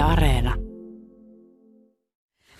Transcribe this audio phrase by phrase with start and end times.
[0.00, 0.54] Yle Areena.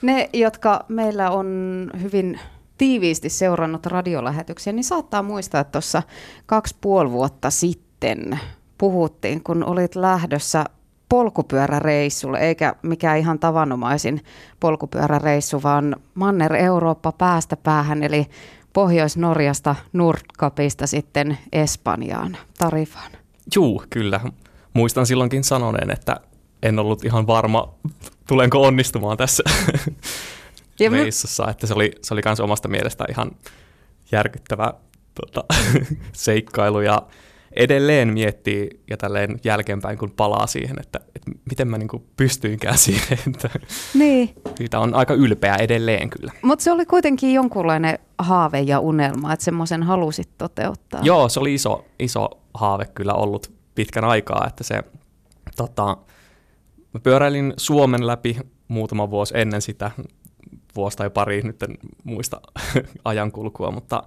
[0.02, 2.40] Ne, jotka meillä on hyvin
[2.78, 6.02] tiiviisti seurannut radiolähetyksiä, niin saattaa muistaa, että tuossa
[6.46, 8.40] kaksi puoli vuotta sitten
[8.78, 10.64] puhuttiin, kun olit lähdössä
[11.08, 14.20] polkupyöräreissulle, eikä mikään ihan tavanomaisin
[14.60, 18.26] polkupyöräreissu, vaan Manner Eurooppa päästä päähän, eli
[18.72, 23.12] Pohjois-Norjasta Nordkapista sitten Espanjaan, Tarifaan.
[23.56, 24.20] Juu, kyllä.
[24.74, 26.20] Muistan silloinkin sanoneen, että
[26.62, 27.74] en ollut ihan varma,
[28.28, 29.42] tulenko onnistumaan tässä
[30.80, 33.30] ja reissussa, että se oli, se oli kans omasta mielestä ihan
[34.12, 34.74] järkyttävä
[35.14, 35.44] tota,
[36.12, 37.02] seikkailu ja
[37.52, 43.18] edelleen miettii ja tälleen jälkeenpäin, kun palaa siihen, että, että miten mä niin pystyinkään siihen.
[43.26, 43.50] Että
[43.94, 44.34] niin.
[44.54, 46.32] Siitä on aika ylpeä edelleen kyllä.
[46.42, 51.00] Mutta se oli kuitenkin jonkunlainen haave ja unelma, että semmoisen halusit toteuttaa.
[51.02, 54.82] Joo, se oli iso, iso haave kyllä ollut pitkän aikaa, että se
[55.56, 55.96] tota,
[56.92, 59.90] mä pyöräilin Suomen läpi muutama vuosi ennen sitä,
[60.76, 62.40] vuosi tai pari, nyt en muista
[63.04, 64.02] ajankulkua, mutta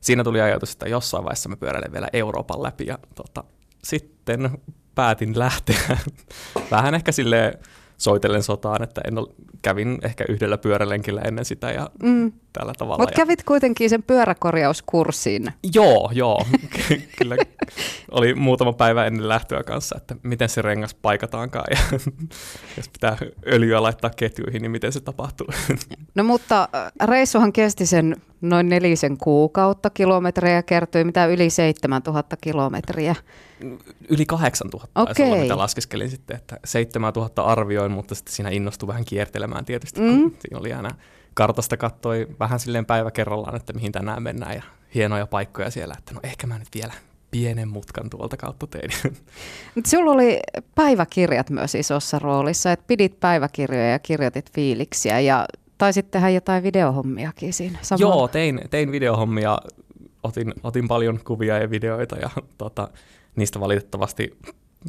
[0.00, 3.44] siinä tuli ajatus, että jossain vaiheessa mä pyöräilen vielä Euroopan läpi ja tota,
[3.84, 4.50] sitten
[4.94, 5.98] päätin lähteä.
[6.70, 7.58] Vähän ehkä silleen
[7.98, 9.28] soitellen sotaan, että en ole,
[9.62, 12.32] kävin ehkä yhdellä pyörälenkillä ennen sitä ja mm.
[12.52, 13.02] tällä tavalla.
[13.02, 15.52] Mutta kävit kuitenkin sen pyöräkorjauskurssin.
[15.74, 16.46] Joo, joo.
[17.18, 17.36] Kyllä
[18.10, 21.98] oli muutama päivä ennen lähtöä kanssa, että miten se rengas paikataankaan ja
[22.76, 25.46] jos pitää öljyä laittaa ketjuihin, niin miten se tapahtuu.
[26.14, 28.16] No mutta äh, reissuhan kesti sen
[28.48, 33.14] noin nelisen kuukautta, kilometrejä kertyi mitä yli 7000 kilometriä.
[34.08, 35.26] Yli 8000 okay.
[35.26, 40.22] olla, mitä laskeskelin sitten, että 7000 arvioin, mutta sitten siinä innostui vähän kiertelemään tietysti, mm.
[40.22, 40.90] kun siinä oli aina
[41.34, 44.62] kartasta kattoi vähän silleen päivä kerrallaan, että mihin tänään mennään ja
[44.94, 46.92] hienoja paikkoja siellä, että no ehkä mä nyt vielä
[47.30, 48.90] pienen mutkan tuolta kautta tein.
[49.74, 50.40] Mutta sulla oli
[50.74, 55.46] päiväkirjat myös isossa roolissa, että pidit päiväkirjoja ja kirjoitit fiiliksiä ja
[55.84, 58.14] taisit tehdä jotain videohommiakin siinä samalla.
[58.14, 59.58] Joo, tein, tein videohommia,
[60.22, 62.88] otin, otin paljon kuvia ja videoita ja tota,
[63.36, 64.38] niistä valitettavasti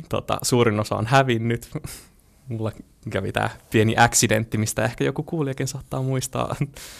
[0.09, 1.69] tota, suurin osa on hävinnyt.
[2.49, 2.71] Mulla
[3.09, 6.55] kävi tämä pieni accidentti, mistä ehkä joku kuulijakin saattaa muistaa.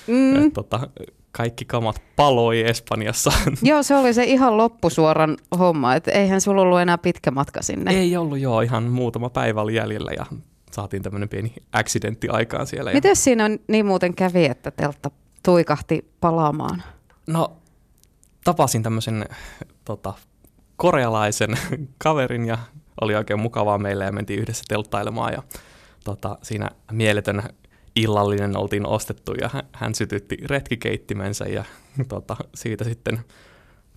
[0.08, 0.36] Mm.
[0.36, 0.88] Et, tota,
[1.32, 3.32] kaikki kamat paloi Espanjassa.
[3.64, 7.92] Joo, se oli se ihan loppusuoran homma, että eihän sulla ollut enää pitkä matka sinne.
[7.92, 10.26] Ei ollut joo, ihan muutama päivä oli jäljellä ja
[10.76, 12.94] saatiin tämmöinen pieni accidentti aikaan siellä.
[12.94, 13.16] Miten ja...
[13.16, 15.12] siinä niin muuten kävi, että teltta
[15.44, 16.84] tuikahti palaamaan?
[17.28, 17.58] No,
[18.44, 19.26] tapasin tämmöisen
[19.86, 20.14] tota,
[20.76, 21.58] korealaisen
[22.04, 22.58] kaverin ja
[23.02, 25.44] oli oikein mukavaa meille ja mentiin yhdessä telttailemaan ja
[26.04, 27.44] tota, siinä mieletön
[27.96, 31.64] illallinen oltiin ostettu ja hän sytytti retkikeittimensä ja
[32.08, 33.20] tota, siitä sitten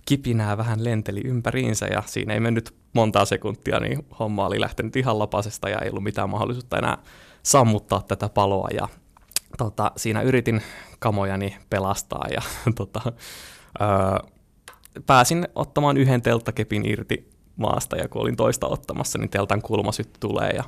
[0.09, 5.19] kipinää vähän lenteli ympäriinsä ja siinä ei mennyt montaa sekuntia, niin homma oli lähtenyt ihan
[5.19, 6.97] lapasesta ja ei ollut mitään mahdollisuutta enää
[7.43, 8.87] sammuttaa tätä paloa ja
[9.57, 10.61] tota, siinä yritin
[10.99, 12.41] kamojani pelastaa ja
[12.75, 13.01] tota,
[13.81, 13.87] öö,
[15.05, 20.49] pääsin ottamaan yhden telttakepin irti maasta ja kun olin toista ottamassa, niin teltan kulmasytty tulee
[20.49, 20.63] ja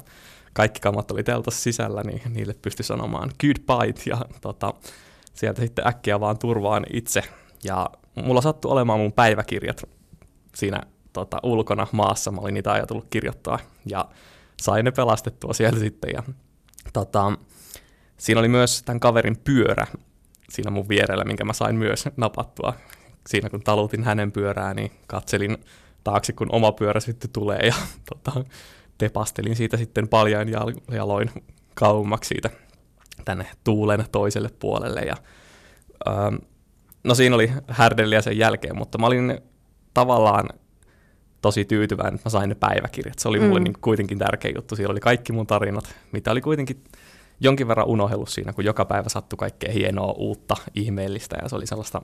[0.54, 4.74] kaikki kamat oli teltassa sisällä, niin niille pystyi sanomaan goodbye ja tota,
[5.34, 7.24] sieltä sitten äkkiä vaan turvaan itse.
[7.64, 9.84] Ja mulla sattui olemaan mun päiväkirjat
[10.56, 10.82] siinä
[11.14, 14.06] tota, ulkona maassa, mä olin niitä ajatellut kirjoittaa ja
[14.62, 16.12] sain ne pelastettua sieltä sitten.
[16.14, 16.24] Ja,
[16.94, 17.32] tota,
[18.18, 19.88] siinä oli myös tämän kaverin pyörä
[20.50, 22.74] siinä mun vierellä, minkä mä sain myös napattua.
[23.28, 25.58] Siinä kun talutin hänen pyörää, niin katselin
[26.04, 27.74] taakse, kun oma pyörä sitten tulee ja
[28.10, 28.46] tota,
[28.98, 30.50] tepastelin siitä sitten paljain
[30.92, 31.32] jaloin
[31.74, 32.50] kauemmaksi siitä
[33.26, 35.02] tänne tuulen toiselle puolelle.
[35.02, 35.16] Ja,
[36.08, 36.36] ähm,
[37.04, 39.42] no siinä oli härdelliä sen jälkeen, mutta mä olin
[39.94, 40.50] tavallaan
[41.42, 43.20] tosi tyytyväinen, että mä sain ne päiväkirjat.
[43.20, 43.46] Se oli mm.
[43.46, 44.76] mulle niin kuitenkin tärkeä juttu.
[44.76, 46.84] Siellä oli kaikki mun tarinat, mitä oli kuitenkin
[47.40, 51.68] jonkin verran unohellut siinä, kun joka päivä sattui kaikkea hienoa, uutta, ihmeellistä ja se oli
[51.68, 52.02] sellaista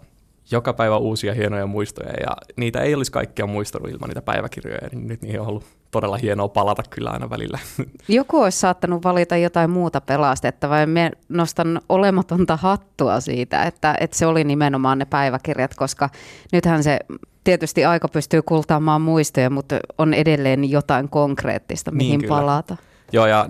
[0.52, 5.08] joka päivä uusia hienoja muistoja ja niitä ei olisi kaikkia muistanut ilman niitä päiväkirjoja, niin
[5.08, 7.60] nyt niihin on ollut todella hienoa palata kyllä aina välillä.
[8.08, 14.18] Joku olisi saattanut valita jotain muuta pelastettavaa ja me nostan olematonta hattua siitä, että, että
[14.18, 16.10] se oli nimenomaan ne päiväkirjat, koska
[16.52, 17.00] nythän se
[17.44, 22.78] tietysti aika pystyy kultaamaan muistoja, mutta on edelleen jotain konkreettista, mihin niin, palata.
[23.12, 23.50] Joo, ja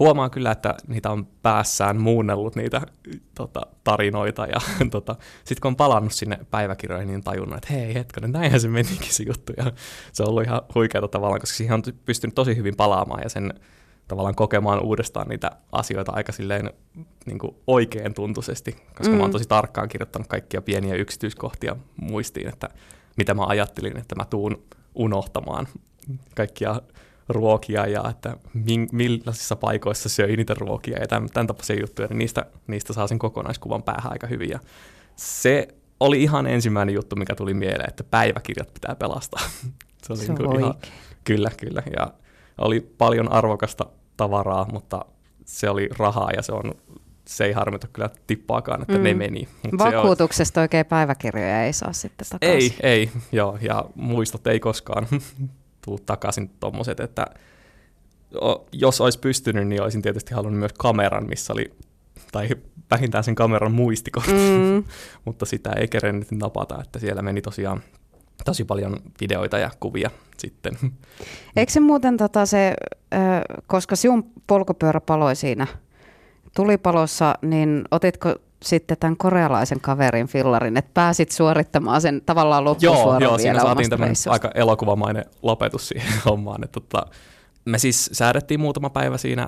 [0.00, 2.80] huomaan kyllä, että niitä on päässään muunnellut niitä
[3.34, 4.60] tota, tarinoita ja
[4.90, 9.14] tota, sitten kun on palannut sinne päiväkirjoihin, niin tajunnut, että hei hetkonen, näinhän se menikin
[9.14, 9.72] se juttu ja
[10.12, 13.54] se on ollut ihan huikeaa tavallaan, koska siihen on pystynyt tosi hyvin palaamaan ja sen
[14.08, 16.70] tavallaan kokemaan uudestaan niitä asioita aika silleen
[17.26, 19.16] niin kuin oikein tuntuisesti, koska mm.
[19.16, 19.32] mä oon mm.
[19.32, 22.68] tosi tarkkaan kirjoittanut kaikkia pieniä yksityiskohtia muistiin, että
[23.16, 24.62] mitä mä ajattelin, että mä tuun
[24.94, 25.66] unohtamaan
[26.36, 26.80] kaikkia
[27.32, 32.18] ruokia ja että min, millaisissa paikoissa söi niitä ruokia ja tämän, tämän tapaisia juttuja, niin
[32.18, 34.50] niistä, niistä saa sen kokonaiskuvan päähän aika hyvin.
[34.50, 34.58] Ja
[35.16, 35.68] se
[36.00, 39.40] oli ihan ensimmäinen juttu, mikä tuli mieleen, että päiväkirjat pitää pelastaa.
[40.02, 40.74] se oli se niin ihan,
[41.24, 41.82] kyllä, kyllä.
[41.96, 42.12] Ja
[42.58, 43.86] oli paljon arvokasta
[44.16, 45.04] tavaraa, mutta
[45.44, 46.74] se oli rahaa ja se on
[47.30, 49.02] se ei harmita kyllä tippaakaan, että mm.
[49.02, 49.48] ne meni.
[49.62, 50.62] Mut Vakuutuksesta on...
[50.62, 52.72] oikein päiväkirjoja ei saa sitten takaisin.
[52.82, 55.06] Ei, ei, joo, ja muistot ei koskaan
[55.84, 57.26] tuu takaisin tuommoiset, että
[58.72, 61.72] jos olisi pystynyt, niin olisin tietysti halunnut myös kameran, missä oli,
[62.32, 62.48] tai
[62.90, 64.84] vähintään sen kameran muistikortti, mm.
[65.24, 67.82] mutta sitä ei kerennyt napata, että siellä meni tosiaan
[68.44, 70.72] tosi paljon videoita ja kuvia sitten.
[71.56, 72.74] Eikö se muuten tota se,
[73.66, 75.66] koska sinun polkupyörä paloi siinä
[76.56, 83.30] tulipalossa, niin otitko sitten tämän korealaisen kaverin fillarin, että pääsit suorittamaan sen tavallaan loppusuoran Joo,
[83.30, 86.64] joo siinä saatiin tämmöinen aika elokuvamainen lopetus siihen hommaan.
[86.64, 87.06] Että tota,
[87.64, 89.46] me siis säädettiin muutama päivä siinä,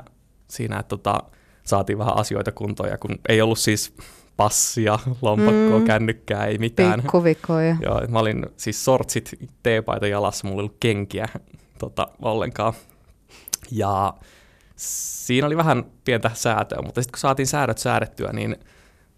[0.49, 1.19] siinä että tota,
[1.65, 3.95] saatiin vähän asioita kuntoon, ja kun ei ollut siis
[4.37, 5.85] passia, lompakkoa, mm.
[5.85, 7.01] kännykkää, ei mitään.
[7.01, 7.77] Pikkuvikoja.
[7.83, 9.31] Joo, mä olin siis sortsit,
[9.63, 11.29] teepaita jalassa, mulla ei ollut kenkiä
[11.79, 12.73] tota, ollenkaan.
[13.71, 14.15] Ja
[14.77, 18.57] siinä oli vähän pientä säätöä, mutta sitten kun saatiin säädöt säädettyä, niin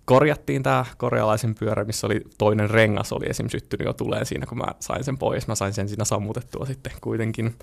[0.05, 3.49] korjattiin tämä korealaisen pyörä, missä oli toinen rengas, oli esim.
[3.49, 5.49] syttynyt jo tuleen siinä, kun mä sain sen pois.
[5.49, 7.55] Mä sain sen siinä sammutettua sitten kuitenkin.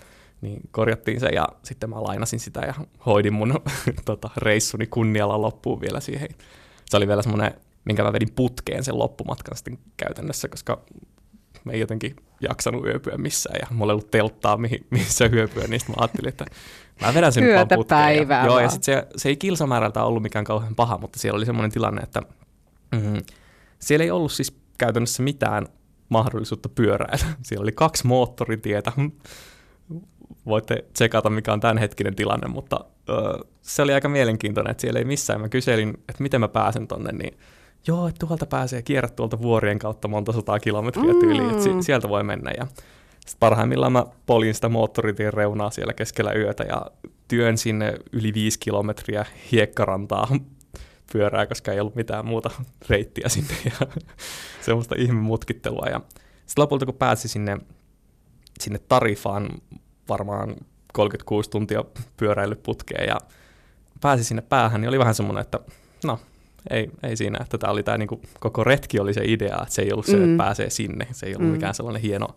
[0.42, 2.74] Niin korjattiin se ja sitten mä lainasin sitä ja
[3.06, 3.54] hoidin mun
[4.06, 6.30] tota, reissuni kunnialla loppuun vielä siihen.
[6.86, 7.54] Se oli vielä semmoinen,
[7.86, 10.82] minkä mä vedin putkeen sen loppumatkan sitten käytännössä, koska
[11.66, 15.82] me ei jotenkin jaksanut yöpyä missään ja mulla ei ollut telttaa, mihin, missä yöpyä, niin
[15.88, 16.46] mä ajattelin, että
[17.02, 20.46] mä vedän sen Yötä päivää ja, Joo, ja sitten se, se ei kilsamäärältä ollut mikään
[20.46, 22.22] kauhean paha, mutta siellä oli semmoinen tilanne, että
[22.92, 23.22] mm,
[23.80, 25.68] siellä ei ollut siis käytännössä mitään
[26.10, 27.26] mahdollisuutta pyöräillä.
[27.44, 28.92] Siellä oli kaksi moottoritietä.
[30.46, 35.06] Voitte tsekata, mikä on tämänhetkinen tilanne, mutta ö, se oli aika mielenkiintoinen, että siellä ei
[35.06, 35.42] missään.
[35.42, 37.38] Mä kyselin, että miten mä pääsen tonne, niin
[37.88, 41.50] joo, että tuolta pääsee kierrät tuolta vuorien kautta monta sataa kilometriä tyyliin, mm.
[41.50, 42.52] että sieltä voi mennä.
[42.58, 42.68] Ja
[43.12, 46.86] sitten parhaimmillaan mä polin sitä moottoritien reunaa siellä keskellä yötä ja
[47.28, 50.28] työn sinne yli viisi kilometriä hiekkarantaa
[51.14, 52.50] pyörää, koska ei ollut mitään muuta
[52.90, 53.88] reittiä sinne ja
[54.62, 55.86] semmoista ihme mutkittelua.
[55.90, 56.02] Ja
[56.46, 57.58] sitten lopulta kun pääsi sinne,
[58.60, 59.50] sinne Tarifaan
[60.10, 60.56] varmaan
[60.94, 61.84] 36 tuntia
[62.18, 63.18] pyöräilyputkeen ja
[64.02, 65.60] pääsi sinne päähän, niin oli vähän semmoinen, että
[66.04, 66.20] no,
[66.70, 69.82] ei, ei siinä, että tämä oli tämä niinku, koko retki oli se idea, että se
[69.82, 70.24] ei ollut se, mm.
[70.24, 71.54] että pääsee sinne, se ei ollut mm.
[71.54, 72.28] mikään sellainen hieno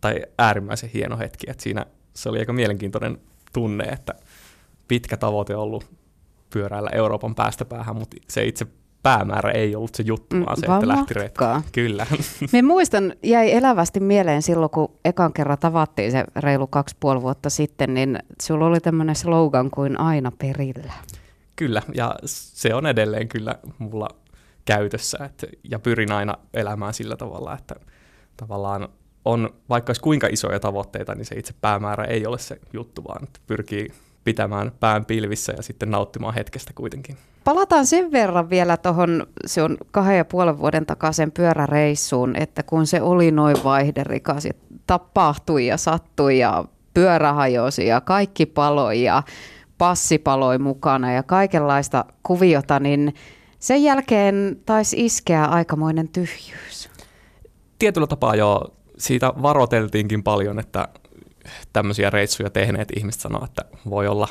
[0.00, 3.18] tai äärimmäisen hieno hetki, että siinä se oli aika mielenkiintoinen
[3.52, 4.14] tunne, että
[4.88, 5.86] pitkä tavoite ollut
[6.50, 8.66] pyöräillä Euroopan päästä päähän, mutta se itse
[9.02, 11.44] päämäärä ei ollut se juttu, mm, vaan se, että lähti retki.
[11.72, 12.06] Kyllä.
[12.52, 17.50] Me muistan, jäi elävästi mieleen silloin, kun ekan kerran tavattiin se reilu kaksi puoli vuotta
[17.50, 20.92] sitten, niin sulla oli tämmöinen slogan kuin aina perillä.
[21.58, 24.08] Kyllä, ja se on edelleen kyllä mulla
[24.64, 27.74] käytössä, että, ja pyrin aina elämään sillä tavalla, että
[28.36, 28.88] tavallaan
[29.24, 33.28] on, vaikka olisi kuinka isoja tavoitteita, niin se itse päämäärä ei ole se juttu, vaan
[33.46, 33.88] pyrkii
[34.24, 37.16] pitämään pään pilvissä ja sitten nauttimaan hetkestä kuitenkin.
[37.44, 42.86] Palataan sen verran vielä tuohon se on kahden ja puolen vuoden takaisin pyöräreissuun, että kun
[42.86, 44.52] se oli noin vaihderikas ja
[44.86, 46.64] tapahtui ja sattui ja
[46.94, 49.22] pyörä hajosi ja kaikki paloi ja
[49.78, 53.14] passi paloi mukana ja kaikenlaista kuviota, niin
[53.58, 56.90] sen jälkeen taisi iskeä aikamoinen tyhjyys.
[57.78, 60.88] Tietyllä tapaa jo siitä varoteltiinkin paljon, että
[61.72, 64.28] tämmöisiä reissuja tehneet ihmiset sanoo, että voi olla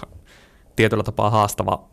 [0.76, 1.88] tietyllä tapaa haastava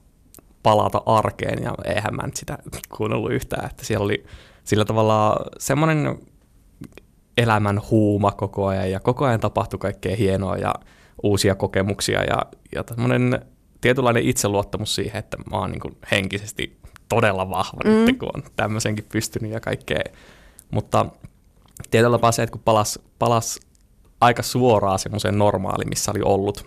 [0.63, 2.59] palata arkeen, ja eihän mä nyt sitä
[2.97, 4.25] kuunnellut yhtään, että siellä oli
[4.65, 6.19] sillä tavalla semmoinen
[7.39, 10.75] elämän huuma koko ajan, ja koko ajan tapahtui kaikkea hienoa ja
[11.23, 12.43] uusia kokemuksia, ja,
[12.75, 13.41] ja tämmöinen
[13.81, 16.77] tietynlainen itseluottamus siihen, että mä oon niin henkisesti
[17.09, 17.91] todella vahva mm.
[17.91, 20.03] nyt, kun on tämmöisenkin pystynyt ja kaikkea.
[20.71, 21.07] Mutta
[21.91, 23.61] tietyllä tapaa se, että kun palas, palas
[24.21, 26.67] aika suoraan semmoiseen normaaliin, missä oli ollut,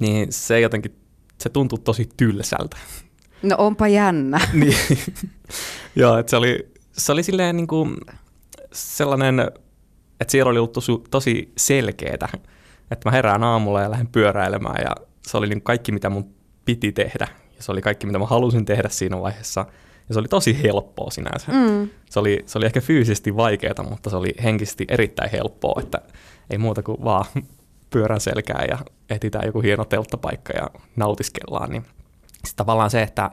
[0.00, 0.96] niin se jotenkin,
[1.38, 2.76] se tuntui tosi tylsältä.
[3.42, 4.40] No onpa jännä.
[4.52, 4.76] niin.
[5.96, 7.96] Joo, että se oli, se oli silleen niin kuin
[8.72, 9.40] sellainen,
[10.20, 12.28] että siellä oli ollut tosi, tosi selkeätä,
[12.90, 14.90] että mä herään aamulla ja lähden pyöräilemään ja
[15.26, 17.28] se oli niin kaikki, mitä mun piti tehdä.
[17.56, 19.66] Ja se oli kaikki, mitä mä halusin tehdä siinä vaiheessa.
[20.08, 21.52] Ja se oli tosi helppoa sinänsä.
[21.52, 21.88] Mm.
[22.10, 25.98] Se, oli, se oli ehkä fyysisesti vaikeaa, mutta se oli henkisesti erittäin helppoa, että
[26.50, 27.24] ei muuta kuin vaan
[27.90, 28.78] pyörän selkää ja
[29.10, 31.70] etsitään joku hieno telttapaikka ja nautiskellaan.
[31.70, 31.82] Niin
[32.32, 33.30] sitten tavallaan se, että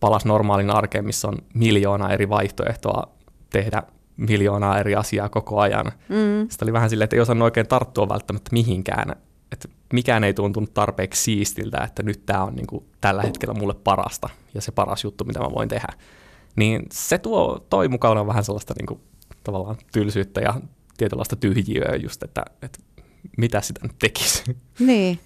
[0.00, 3.08] palas normaalin arkeen, missä on miljoona eri vaihtoehtoa
[3.50, 3.82] tehdä
[4.28, 5.86] miljoonaa eri asiaa koko ajan.
[5.86, 6.48] Mm.
[6.48, 9.10] Sitten oli vähän silleen, että ei osannut oikein tarttua välttämättä mihinkään.
[9.52, 13.74] Että mikään ei tuntunut tarpeeksi siistiltä, että nyt tämä on niin kuin tällä hetkellä mulle
[13.74, 15.88] parasta ja se paras juttu, mitä mä voin tehdä.
[16.56, 19.00] Niin se tuo, toi mukana vähän sellaista niin kuin,
[19.44, 20.54] tavallaan tylsyyttä ja
[20.96, 22.78] tietynlaista tyhjiöä just, että, että
[23.36, 24.56] mitä sitä nyt tekisi.
[24.78, 25.20] Niin.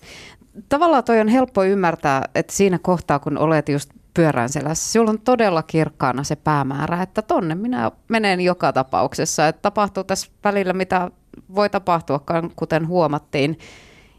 [0.69, 5.21] Tavallaan toi on helppo ymmärtää, että siinä kohtaa, kun olet just pyörän selässä, sinulla on
[5.21, 9.49] todella kirkkaana se päämäärä, että tonne minä menen joka tapauksessa.
[9.49, 11.11] Että tapahtuu tässä välillä, mitä
[11.55, 12.21] voi tapahtua,
[12.57, 13.59] kuten huomattiin.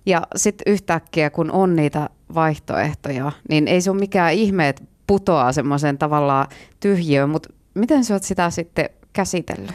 [0.06, 5.52] Ja sitten yhtäkkiä, kun on niitä vaihtoehtoja, niin ei se ole mikään ihme, että putoaa
[5.52, 6.48] semmoisen tavallaan
[6.80, 9.72] tyhjiöön, mutta miten sä oot sitä sitten käsitellyt?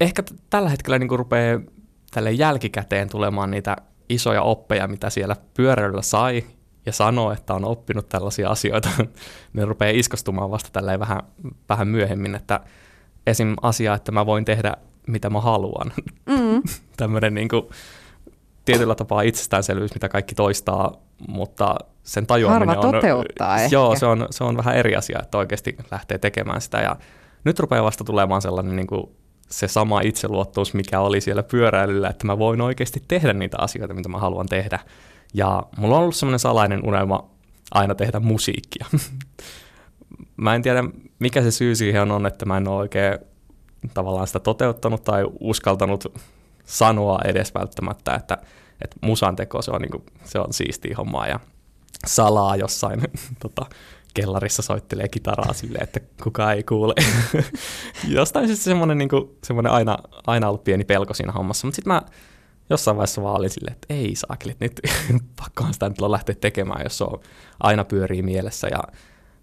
[0.00, 1.60] Ehkä t- tällä hetkellä niin rupeaa
[2.10, 3.76] tälle jälkikäteen tulemaan niitä
[4.08, 6.44] isoja oppeja, mitä siellä pyöräilyllä sai
[6.86, 8.88] ja sanoo, että on oppinut tällaisia asioita,
[9.52, 11.22] ne rupeaa iskostumaan vasta tälleen vähän,
[11.68, 12.60] vähän myöhemmin, että
[13.26, 13.54] esim.
[13.62, 14.76] asia, että mä voin tehdä
[15.06, 15.92] mitä mä haluan.
[16.26, 16.62] Mm.
[16.96, 17.66] Tämmöinen niin kuin,
[18.64, 20.92] tietyllä tapaa itsestäänselvyys, mitä kaikki toistaa,
[21.28, 22.94] mutta sen tajuaminen Harva on...
[22.94, 23.74] toteuttaa ehkä.
[23.76, 26.80] Joo, se on, se on vähän eri asia, että oikeasti lähtee tekemään sitä.
[26.80, 26.96] Ja
[27.44, 29.10] nyt rupeaa vasta tulemaan sellainen niin kuin
[29.48, 34.08] se sama itseluottamus, mikä oli siellä pyöräilyllä, että mä voin oikeasti tehdä niitä asioita, mitä
[34.08, 34.78] mä haluan tehdä.
[35.34, 37.30] Ja mulla on ollut sellainen salainen unelma
[37.70, 38.86] aina tehdä musiikkia.
[40.36, 40.84] mä en tiedä,
[41.18, 43.18] mikä se syy siihen on, että mä en ole oikein
[43.94, 46.18] tavallaan sitä toteuttanut tai uskaltanut
[46.64, 48.38] sanoa edes välttämättä, että,
[48.84, 51.40] että musan teko se on, niin kuin, se on siistiä hommaa ja
[52.06, 53.00] salaa jossain
[53.42, 53.66] tota,
[54.14, 56.94] kellarissa soittelee kitaraa silleen, että kukaan ei kuule.
[58.08, 61.92] Jostain siis semmoinen, niin kuin, semmoinen aina, aina ollut pieni pelko siinä hommassa, mutta sitten
[61.92, 62.02] mä
[62.70, 64.80] jossain vaiheessa vaan olin silleen, että ei saakeli, että
[65.12, 67.20] nyt pakkohan sitä nyt lähteä tekemään, jos se on
[67.60, 68.82] aina pyörii mielessä ja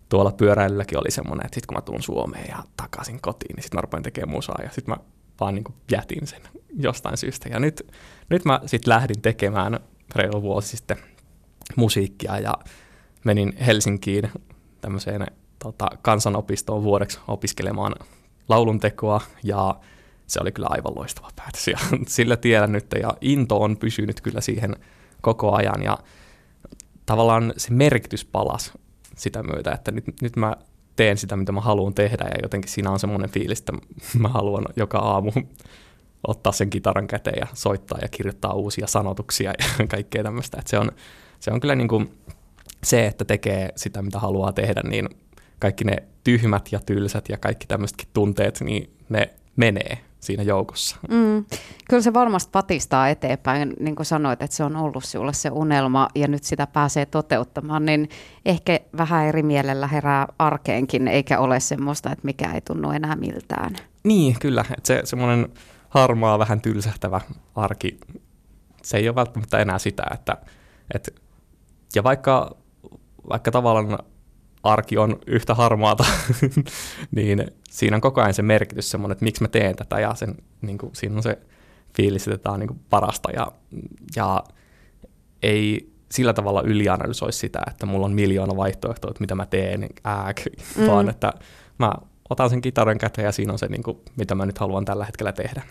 [0.10, 3.78] tuolla pyöräilylläkin oli semmoinen, että sitten kun mä tuun Suomeen ja takaisin kotiin, niin sitten
[3.78, 4.98] mä rupean tekemään musaa ja sitten mä
[5.40, 6.42] vaan niin jätin sen
[6.76, 7.50] jostain syystä.
[7.50, 7.92] Ja nyt,
[8.30, 9.80] nyt mä sitten lähdin tekemään
[10.16, 10.98] reilu vuosi sitten
[11.76, 12.54] musiikkia ja
[13.24, 14.32] menin Helsinkiin
[14.82, 15.26] tämmöiseen
[15.60, 17.96] tota, kansanopistoon vuodeksi opiskelemaan
[18.50, 19.76] lauluntekoa ja
[20.28, 21.68] se oli kyllä aivan loistava päätös.
[21.68, 21.78] Ja
[22.08, 24.76] sillä tiellä nyt ja into on pysynyt kyllä siihen
[25.22, 25.84] koko ajan.
[25.84, 25.98] Ja
[27.06, 28.74] tavallaan se merkitys palas
[29.16, 30.56] sitä myötä, että nyt, nyt mä
[30.96, 33.74] teen sitä, mitä mä haluan tehdä ja jotenkin siinä on semmoinen fiilis, että
[34.20, 35.32] mä haluan joka aamu
[36.28, 40.58] ottaa sen kitaran käteen ja soittaa ja kirjoittaa uusia sanotuksia ja kaikkea tämmöistä.
[40.60, 40.92] Että se, on,
[41.40, 42.18] se on kyllä niin kuin
[42.84, 45.10] se, että tekee sitä, mitä haluaa tehdä, niin
[45.60, 50.96] kaikki ne tyhmät ja tylsät ja kaikki tämmöisetkin tunteet, niin ne menee siinä joukossa.
[51.10, 51.46] Mm.
[51.90, 56.08] Kyllä se varmasti patistaa eteenpäin, niin kuin sanoit, että se on ollut sinulle se unelma
[56.16, 58.10] ja nyt sitä pääsee toteuttamaan, niin
[58.46, 63.76] ehkä vähän eri mielellä herää arkeenkin, eikä ole semmoista, että mikä ei tunnu enää miltään.
[64.04, 64.66] Niin, kyllä.
[64.78, 65.50] Että se semmoinen
[65.90, 67.22] harmaa, vähän tylsähtävä
[67.56, 68.00] arki,
[68.84, 70.38] se ei ole välttämättä enää sitä, että,
[70.94, 71.12] että
[71.96, 72.56] ja vaikka,
[73.30, 74.00] vaikka tavallaan
[74.64, 76.06] arki on yhtä harmaata,
[77.16, 80.36] niin siinä on koko ajan se merkitys semmoinen, että miksi mä teen tätä ja sen,
[80.62, 81.38] niin kuin, siinä on se
[81.96, 83.52] fiilis, että tämä on niin kuin parasta ja,
[84.16, 84.44] ja
[85.44, 90.42] ei sillä tavalla ylianalysoi sitä, että mulla on miljoona vaihtoehtoa, että mitä mä teen, ääk,
[90.78, 90.88] mm.
[90.88, 91.34] vaan että
[91.78, 91.94] mä
[92.30, 95.06] otan sen kitaran käteen ja siinä on se, niin kuin, mitä mä nyt haluan tällä
[95.06, 95.62] hetkellä tehdä.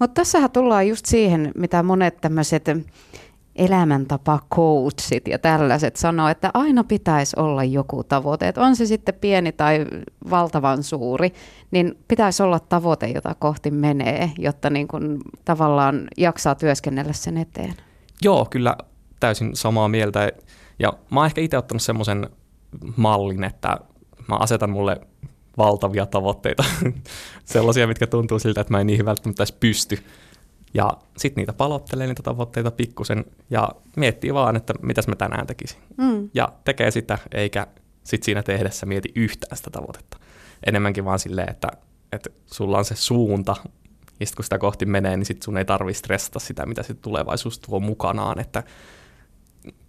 [0.00, 2.64] Mutta tässähän tullaan just siihen, mitä monet tämmöiset
[3.60, 8.48] elämäntapa coachit ja tällaiset sanoo, että aina pitäisi olla joku tavoite.
[8.48, 9.86] Että on se sitten pieni tai
[10.30, 11.32] valtavan suuri,
[11.70, 17.74] niin pitäisi olla tavoite, jota kohti menee, jotta niin kuin tavallaan jaksaa työskennellä sen eteen.
[18.22, 18.76] Joo, kyllä
[19.20, 20.32] täysin samaa mieltä.
[20.78, 22.30] Ja mä oon ehkä itse ottanut semmoisen
[22.96, 23.78] mallin, että
[24.28, 25.00] mä asetan mulle
[25.58, 26.64] valtavia tavoitteita,
[27.44, 29.98] sellaisia, mitkä tuntuu siltä, että mä en niihin välttämättä edes pysty.
[30.74, 35.80] Ja sitten niitä palottelee niitä tavoitteita pikkusen ja miettii vaan, että mitäs mä tänään tekisin.
[35.96, 36.30] Mm.
[36.34, 37.66] Ja tekee sitä, eikä
[38.04, 40.16] sit siinä tehdessä mieti yhtään sitä tavoitetta.
[40.66, 41.68] Enemmänkin vaan silleen, että,
[42.12, 43.56] että sulla on se suunta,
[44.20, 47.02] ja sitten kun sitä kohti menee, niin sit sun ei tarvi stressata sitä, mitä sitten
[47.02, 48.40] tulevaisuus tuo mukanaan.
[48.40, 48.62] Että,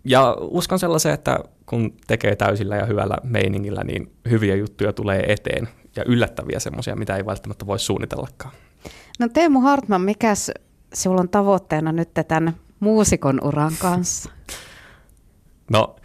[0.04, 5.70] ja uskon sellaiseen, että kun tekee täysillä ja hyvällä meiningillä, niin hyviä juttuja tulee eteen
[5.96, 8.54] ja yllättäviä semmoisia, mitä ei välttämättä voi suunnitellakaan.
[9.20, 10.52] No Teemu Hartman, mikäs
[10.94, 14.30] sinulla on tavoitteena nyt tämän muusikon uran kanssa?
[15.72, 15.96] No,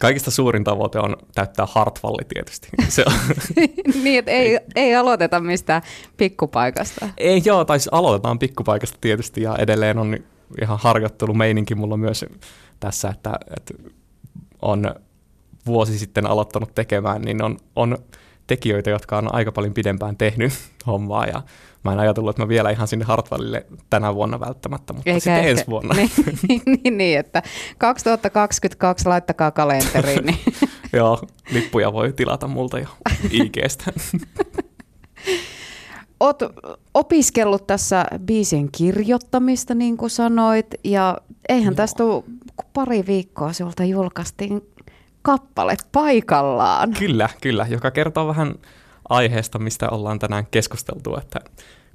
[0.00, 2.68] kaikista suurin tavoite on täyttää Hartvalli tietysti.
[2.88, 3.12] Se on.
[4.04, 5.82] niin, että ei, ei aloiteta mistään
[6.16, 7.08] pikkupaikasta.
[7.16, 10.16] Ei joo, tai siis aloitetaan pikkupaikasta tietysti ja edelleen on
[10.62, 12.24] ihan harjoittelumeininki mulla myös
[12.80, 13.74] tässä, että, että
[14.62, 14.94] on
[15.66, 17.98] vuosi sitten aloittanut tekemään, niin on, on
[18.50, 20.52] tekijöitä, jotka on aika paljon pidempään tehnyt
[20.86, 21.42] hommaa ja
[21.84, 25.34] mä en ajatellut, että mä vielä ihan sinne Hartwallille tänä vuonna välttämättä, mutta Eikä sitten
[25.34, 25.50] ehkä.
[25.50, 25.94] ensi vuonna.
[25.94, 27.42] niin, niin, niin, että
[27.78, 30.26] 2022 laittakaa kalenteriin.
[30.26, 30.38] Niin.
[30.92, 32.88] Joo, lippuja voi tilata multa jo
[33.30, 33.92] IGstä.
[36.20, 36.42] Oot
[36.94, 41.76] opiskellut tässä biisien kirjoittamista, niin kuin sanoit, ja eihän Joo.
[41.76, 42.24] tästä ole
[42.72, 44.62] pari viikkoa sulta julkaistiin
[45.22, 46.94] kappale paikallaan.
[46.98, 48.54] Kyllä, kyllä, joka kertoo vähän
[49.08, 51.40] aiheesta, mistä ollaan tänään keskusteltu, että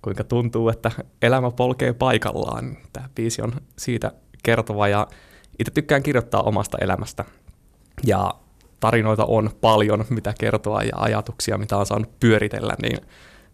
[0.02, 0.92] kuinka tuntuu, että
[1.22, 2.78] elämä polkee paikallaan.
[2.94, 4.12] Tämä biisi on siitä
[4.44, 5.08] kertova ja
[5.60, 7.26] itse tykkään kirjoittaa omasta elämästä.
[8.06, 8.34] Ja
[8.80, 12.98] tarinoita on paljon, mitä kertoa ja ajatuksia, mitä on saanut pyöritellä, niin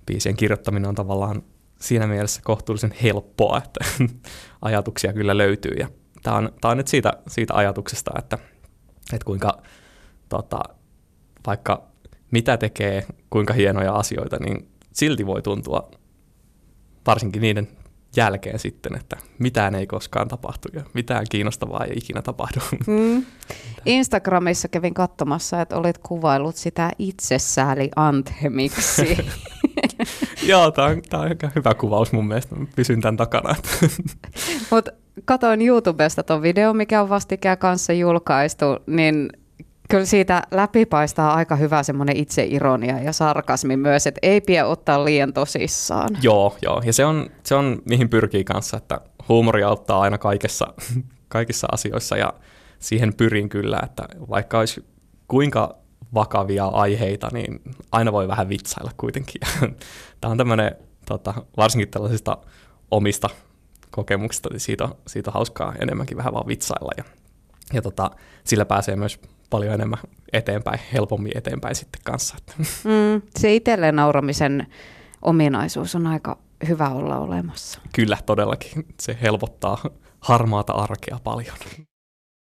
[0.05, 1.43] biisien kirjoittaminen on tavallaan
[1.79, 3.85] siinä mielessä kohtuullisen helppoa, että
[4.61, 5.75] ajatuksia kyllä löytyy.
[5.79, 5.87] Ja
[6.23, 8.37] tämä on, tämä on nyt siitä, siitä ajatuksesta, että,
[9.15, 9.61] että kuinka
[10.29, 10.59] tota,
[11.47, 11.83] vaikka
[12.31, 15.91] mitä tekee, kuinka hienoja asioita, niin silti voi tuntua
[17.07, 17.67] varsinkin niiden
[18.15, 22.59] jälkeen sitten, että mitään ei koskaan tapahtu ja mitään kiinnostavaa ei ikinä tapahdu.
[22.87, 23.25] Mm.
[23.85, 29.17] Instagramissa kävin katsomassa, että olet kuvailut sitä itsesääli anthemiksi.
[30.49, 32.55] Joo, tämä on, on hyvä kuvaus mun mielestä.
[32.55, 33.55] Mä pysyn tämän takana.
[34.71, 34.91] Mutta
[35.25, 39.29] katoin YouTubesta tuon video, mikä on vastikään kanssa julkaistu, niin
[39.89, 45.33] kyllä siitä läpipaistaa aika hyvä semmoinen itseironia ja sarkasmi myös, että ei pidä ottaa liian
[45.33, 46.09] tosissaan.
[46.21, 46.81] Joo, joo.
[46.85, 50.73] Ja se on, se on mihin pyrkii kanssa, että huumori auttaa aina kaikessa,
[51.27, 52.33] kaikissa asioissa ja
[52.79, 54.85] siihen pyrin kyllä, että vaikka olisi
[55.27, 55.75] kuinka
[56.13, 59.41] vakavia aiheita, niin aina voi vähän vitsailla kuitenkin.
[60.21, 60.75] Tämä on tämmöinen,
[61.05, 62.37] tota, varsinkin tällaisista
[62.91, 63.29] omista
[63.91, 66.91] kokemuksista, niin siitä, siitä on hauskaa enemmänkin vähän vaan vitsailla.
[66.97, 67.03] Ja,
[67.73, 68.11] ja tota,
[68.43, 69.19] sillä pääsee myös
[69.49, 69.99] paljon enemmän
[70.33, 72.35] eteenpäin, helpommin eteenpäin sitten kanssa.
[72.57, 74.67] Mm, se itselleen nauramisen
[75.21, 77.79] ominaisuus on aika hyvä olla olemassa.
[77.95, 78.85] Kyllä, todellakin.
[78.99, 79.77] Se helpottaa
[80.19, 81.55] harmaata arkea paljon.